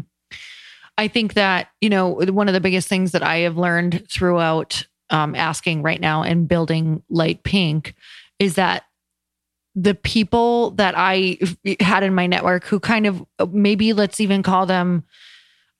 I 0.97 1.07
think 1.07 1.33
that, 1.33 1.69
you 1.81 1.89
know, 1.89 2.09
one 2.09 2.47
of 2.47 2.53
the 2.53 2.61
biggest 2.61 2.87
things 2.87 3.11
that 3.11 3.23
I 3.23 3.39
have 3.39 3.57
learned 3.57 4.07
throughout 4.09 4.87
um, 5.09 5.35
asking 5.35 5.83
right 5.83 5.99
now 5.99 6.23
and 6.23 6.47
building 6.47 7.03
Light 7.09 7.43
Pink 7.43 7.95
is 8.39 8.55
that 8.55 8.85
the 9.75 9.93
people 9.93 10.71
that 10.71 10.97
I 10.97 11.37
had 11.81 12.03
in 12.03 12.15
my 12.15 12.27
network 12.27 12.63
who 12.65 12.79
kind 12.79 13.05
of 13.05 13.25
maybe 13.51 13.91
let's 13.91 14.21
even 14.21 14.41
call 14.41 14.65
them, 14.65 15.03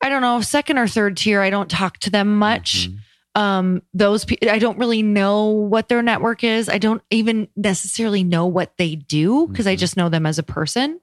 I 0.01 0.09
don't 0.09 0.21
know, 0.21 0.41
second 0.41 0.77
or 0.77 0.87
third 0.87 1.15
tier, 1.15 1.41
I 1.41 1.49
don't 1.49 1.71
talk 1.71 1.97
to 1.99 2.09
them 2.09 2.37
much. 2.37 2.89
Mm-hmm 2.89 2.97
um 3.35 3.81
those 3.93 4.25
people 4.25 4.49
i 4.49 4.57
don't 4.57 4.77
really 4.77 5.01
know 5.01 5.47
what 5.49 5.89
their 5.89 6.01
network 6.01 6.43
is 6.43 6.69
i 6.69 6.77
don't 6.77 7.03
even 7.09 7.47
necessarily 7.55 8.23
know 8.23 8.45
what 8.45 8.75
they 8.77 8.95
do 8.95 9.47
because 9.47 9.65
mm-hmm. 9.65 9.73
i 9.73 9.75
just 9.75 9.97
know 9.97 10.09
them 10.09 10.25
as 10.25 10.39
a 10.39 10.43
person 10.43 10.99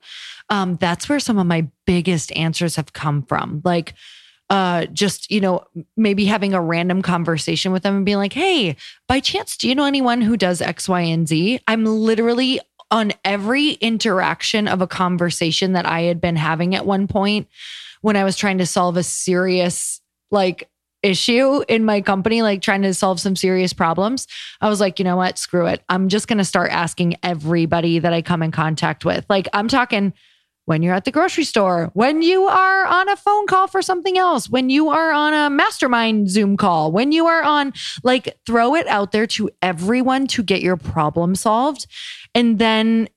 um, 0.53 0.77
that's 0.77 1.09
where 1.09 1.21
some 1.21 1.39
of 1.39 1.47
my 1.47 1.67
biggest 1.87 2.31
answers 2.33 2.77
have 2.77 2.93
come 2.93 3.23
from. 3.23 3.63
Like, 3.65 3.95
uh, 4.51 4.85
just, 4.87 5.31
you 5.31 5.41
know, 5.41 5.65
maybe 5.97 6.27
having 6.27 6.53
a 6.53 6.61
random 6.61 7.01
conversation 7.01 7.73
with 7.73 7.83
them 7.83 7.97
and 7.97 8.05
being 8.05 8.19
like, 8.19 8.35
hey, 8.35 8.77
by 9.09 9.19
chance, 9.19 9.57
do 9.57 9.67
you 9.67 9.75
know 9.75 9.87
anyone 9.87 10.21
who 10.21 10.37
does 10.37 10.61
X, 10.61 10.91
Y, 10.91 11.01
and 11.01 11.27
Z? 11.27 11.61
I'm 11.67 11.87
literally 11.87 12.61
on 12.91 13.13
every 13.25 13.71
interaction 13.71 14.69
of 14.69 14.83
a 14.83 14.87
conversation 14.87 15.73
that 15.73 15.87
I 15.87 16.03
had 16.03 16.21
been 16.21 16.37
having 16.37 16.75
at 16.75 16.85
one 16.85 17.09
point 17.09 17.49
when 18.03 18.17
I 18.17 18.25
was 18.25 18.37
trying 18.37 18.59
to 18.59 18.67
solve 18.67 18.99
a 18.99 19.03
serious, 19.03 20.03
like, 20.31 20.69
issue 21.03 21.63
in 21.69 21.85
my 21.85 22.01
company, 22.01 22.43
like 22.43 22.63
trying 22.63 22.83
to 22.83 22.95
solve 22.95 23.21
some 23.21 23.37
serious 23.37 23.73
problems, 23.73 24.27
I 24.61 24.69
was 24.69 24.81
like, 24.81 24.99
you 24.99 25.05
know 25.05 25.17
what? 25.17 25.39
Screw 25.39 25.67
it. 25.67 25.83
I'm 25.89 26.09
just 26.09 26.29
going 26.29 26.39
to 26.39 26.45
start 26.45 26.71
asking 26.71 27.17
everybody 27.23 27.99
that 27.99 28.13
I 28.13 28.23
come 28.23 28.43
in 28.43 28.51
contact 28.51 29.05
with. 29.05 29.27
Like, 29.29 29.49
I'm 29.53 29.69
talking 29.69 30.13
when 30.65 30.83
you're 30.83 30.95
at 30.95 31.05
the 31.05 31.11
grocery 31.11 31.43
store, 31.43 31.91
when 31.95 32.23
you 32.23 32.45
are 32.45 32.87
on 32.87 33.09
a 33.09 33.17
phone 33.17 33.47
call 33.47 33.67
for 33.67 33.83
something 33.83 34.17
else, 34.17 34.49
when 34.49 34.71
you 34.71 34.91
are 34.91 35.11
on 35.11 35.35
a 35.35 35.51
mastermind 35.51 36.31
Zoom 36.31 36.57
call, 36.57 36.93
when 36.93 37.11
you 37.11 37.27
are 37.27 37.43
on, 37.43 37.73
like, 38.05 38.39
throw 38.47 38.77
it 38.77 38.87
out 38.87 39.11
there 39.11 39.27
to 39.27 39.51
everyone 39.61 40.29
to 40.29 40.43
get 40.43 40.63
your 40.63 40.77
problem 40.77 41.35
solved. 41.35 41.87
And 42.35 42.61
then 42.61 43.09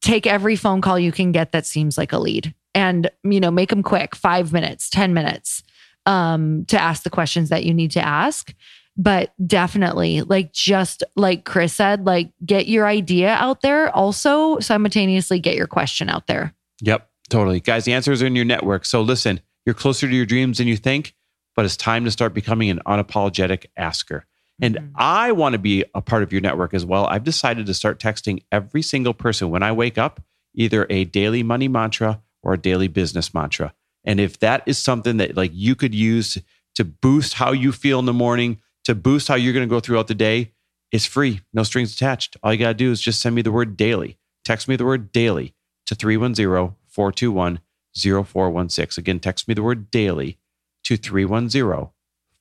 take 0.00 0.26
every 0.26 0.56
phone 0.56 0.80
call 0.80 0.98
you 0.98 1.12
can 1.12 1.30
get 1.30 1.52
that 1.52 1.66
seems 1.66 1.98
like 1.98 2.12
a 2.12 2.18
lead 2.18 2.54
and, 2.74 3.10
you 3.22 3.40
know, 3.40 3.50
make 3.50 3.68
them 3.68 3.82
quick 3.82 4.16
five 4.16 4.52
minutes, 4.52 4.88
10 4.88 5.12
minutes 5.12 5.62
um, 6.06 6.64
to 6.66 6.80
ask 6.80 7.02
the 7.02 7.10
questions 7.10 7.48
that 7.50 7.64
you 7.64 7.74
need 7.74 7.92
to 7.92 8.04
ask. 8.04 8.54
But 8.96 9.32
definitely, 9.46 10.22
like, 10.22 10.52
just 10.52 11.04
like 11.14 11.44
Chris 11.44 11.72
said, 11.72 12.04
like, 12.04 12.32
get 12.44 12.66
your 12.66 12.86
idea 12.86 13.30
out 13.34 13.60
there. 13.60 13.94
Also, 13.94 14.58
simultaneously, 14.58 15.38
get 15.38 15.54
your 15.54 15.68
question 15.68 16.08
out 16.08 16.26
there. 16.26 16.52
Yep, 16.80 17.08
totally. 17.28 17.60
Guys, 17.60 17.84
the 17.84 17.92
answers 17.92 18.22
are 18.22 18.26
in 18.26 18.34
your 18.34 18.44
network. 18.44 18.84
So 18.84 19.00
listen, 19.00 19.40
you're 19.64 19.74
closer 19.74 20.08
to 20.08 20.14
your 20.14 20.26
dreams 20.26 20.58
than 20.58 20.66
you 20.66 20.76
think, 20.76 21.14
but 21.54 21.64
it's 21.64 21.76
time 21.76 22.04
to 22.06 22.10
start 22.10 22.34
becoming 22.34 22.70
an 22.70 22.80
unapologetic 22.86 23.66
asker. 23.76 24.26
And 24.60 24.74
Mhm. 24.74 24.90
I 24.96 25.30
want 25.30 25.52
to 25.52 25.58
be 25.60 25.84
a 25.94 26.00
part 26.00 26.24
of 26.24 26.32
your 26.32 26.40
network 26.40 26.74
as 26.74 26.84
well. 26.84 27.06
I've 27.06 27.22
decided 27.22 27.66
to 27.66 27.74
start 27.74 28.00
texting 28.00 28.42
every 28.50 28.82
single 28.82 29.14
person 29.14 29.50
when 29.50 29.62
I 29.62 29.70
wake 29.70 29.96
up 29.96 30.20
either 30.54 30.86
a 30.90 31.04
daily 31.04 31.44
money 31.44 31.68
mantra 31.68 32.20
or 32.42 32.54
a 32.54 32.58
daily 32.58 32.88
business 32.88 33.32
mantra. 33.32 33.74
And 34.04 34.20
if 34.20 34.38
that 34.40 34.62
is 34.66 34.78
something 34.78 35.18
that 35.18 35.36
like 35.36 35.50
you 35.54 35.74
could 35.74 35.94
use 35.94 36.38
to 36.74 36.84
boost 36.84 37.34
how 37.34 37.52
you 37.52 37.72
feel 37.72 37.98
in 37.98 38.06
the 38.06 38.12
morning, 38.12 38.60
to 38.84 38.94
boost 38.94 39.28
how 39.28 39.34
you're 39.34 39.52
going 39.52 39.68
to 39.68 39.70
go 39.74 39.80
throughout 39.80 40.06
the 40.06 40.14
day, 40.14 40.52
it's 40.90 41.06
free, 41.06 41.40
no 41.52 41.62
strings 41.62 41.94
attached. 41.94 42.36
All 42.42 42.52
you 42.52 42.58
got 42.58 42.68
to 42.68 42.74
do 42.74 42.90
is 42.90 43.00
just 43.00 43.20
send 43.20 43.34
me 43.34 43.42
the 43.42 43.52
word 43.52 43.76
daily. 43.76 44.16
Text 44.44 44.68
me 44.68 44.76
the 44.76 44.84
word 44.84 45.12
daily 45.12 45.54
to 45.86 45.94
310 45.94 46.76
421 46.88 47.60
0416. 47.94 49.02
Again, 49.02 49.20
text 49.20 49.48
me 49.48 49.54
the 49.54 49.62
word 49.62 49.90
daily 49.90 50.38
to 50.84 50.96
310 50.96 51.90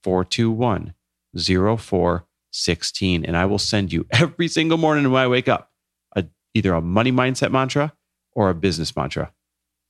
421 0.04 0.94
0416. 1.36 3.26
And 3.26 3.38
I 3.38 3.46
will 3.46 3.60
send 3.60 3.92
you 3.92 4.06
every 4.12 4.48
single 4.48 4.78
morning 4.78 5.12
when 5.12 5.22
I 5.22 5.28
wake 5.28 5.50
up 5.50 5.72
a, 6.16 6.26
either 6.54 6.74
a 6.74 6.82
money 6.82 7.12
mindset 7.12 7.52
mantra 7.52 7.94
or 8.34 8.50
a 8.50 8.56
business 8.56 8.96
mantra. 8.96 9.34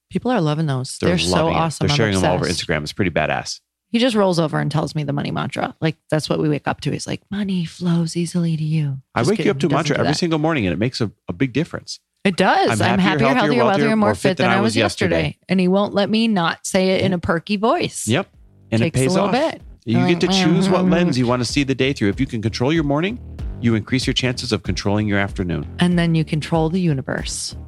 People 0.10 0.32
are 0.32 0.42
loving 0.42 0.66
those. 0.66 0.98
They're, 1.00 1.18
so 1.18 1.36
loving 1.36 1.54
it. 1.54 1.58
awesome. 1.58 1.88
They're 1.88 1.94
I'm 1.94 1.98
sharing 1.98 2.16
them 2.16 2.26
all 2.26 2.36
over. 2.36 2.46
Instagram. 2.46 2.84
It's 2.84 2.94
pretty 2.94 3.12
badass. 3.12 3.60
He 3.90 4.00
just 4.00 4.16
rolls 4.16 4.38
over 4.40 4.60
and 4.60 4.70
tells 4.72 4.96
me 4.96 5.04
the 5.04 5.14
money 5.14 5.32
mantra. 5.32 5.76
Like 5.80 5.96
that's 6.10 6.30
what 6.30 6.40
we 6.40 6.50
wake 6.50 6.68
up 6.68 6.82
to. 6.82 6.92
He's 6.92 7.08
like, 7.08 7.22
money 7.32 7.64
flows 7.66 8.18
easily 8.18 8.58
to 8.58 8.64
you. 8.64 9.02
I 9.16 9.22
Just 9.22 9.30
wake 9.32 9.46
you 9.46 9.52
up 9.52 9.60
to 9.60 9.68
a 9.68 9.70
mantra 9.70 9.98
every 9.98 10.14
single 10.14 10.40
morning 10.40 10.66
and 10.66 10.74
it 10.74 10.78
makes 10.78 11.00
a, 11.00 11.12
a 11.30 11.34
big 11.34 11.54
difference. 11.54 12.00
It 12.26 12.36
does. 12.36 12.82
I'm 12.82 12.92
I'm, 12.94 13.00
happier, 13.00 13.28
happier, 13.28 13.28
healthier, 13.28 13.36
healthier, 13.36 13.64
wealthier, 13.64 13.96
more 13.96 14.14
fit 14.14 14.38
than 14.38 14.50
I 14.50 14.60
was 14.60 14.76
yesterday. 14.76 15.16
yesterday. 15.16 15.40
And 15.48 15.60
he 15.62 15.70
won't 15.70 15.94
let 15.94 16.10
me 16.10 16.28
not 16.28 16.66
say 16.68 16.90
it 16.90 17.02
in 17.02 17.14
a 17.14 17.20
perky 17.20 17.56
voice. 17.56 18.06
Yep. 18.08 18.28
And 18.72 18.82
Takes 18.82 18.98
it 18.98 19.00
pays 19.00 19.12
a 19.16 19.22
little 19.22 19.36
off. 19.36 19.52
bit. 19.54 19.62
You 19.86 20.06
get 20.06 20.20
to 20.20 20.28
choose 20.28 20.68
what 20.68 20.84
lens 20.84 21.18
you 21.18 21.26
want 21.26 21.40
to 21.42 21.46
see 21.46 21.64
the 21.64 21.76
day 21.76 21.94
through. 21.94 22.10
If 22.10 22.20
you 22.20 22.26
can 22.26 22.42
control 22.42 22.74
your 22.74 22.84
morning, 22.84 23.18
you 23.62 23.76
increase 23.76 24.06
your 24.08 24.14
chances 24.14 24.52
of 24.52 24.64
controlling 24.64 25.08
your 25.08 25.20
afternoon. 25.20 25.68
And 25.80 25.98
then 25.98 26.14
you 26.16 26.24
control 26.26 26.70
the 26.70 26.80
universe. 26.82 27.56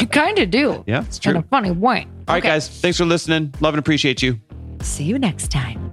You 0.00 0.06
kind 0.06 0.38
of 0.38 0.50
do. 0.50 0.84
Yeah, 0.86 1.02
it's 1.04 1.16
In 1.18 1.32
true. 1.32 1.40
a 1.40 1.42
funny 1.42 1.72
way. 1.72 2.06
All 2.28 2.34
right, 2.36 2.42
guys. 2.42 2.68
Thanks 2.68 2.96
for 2.98 3.04
listening. 3.04 3.52
Love 3.60 3.74
and 3.74 3.80
appreciate 3.80 4.22
you. 4.22 4.38
See 4.80 5.02
you 5.04 5.18
next 5.18 5.50
time. 5.50 5.92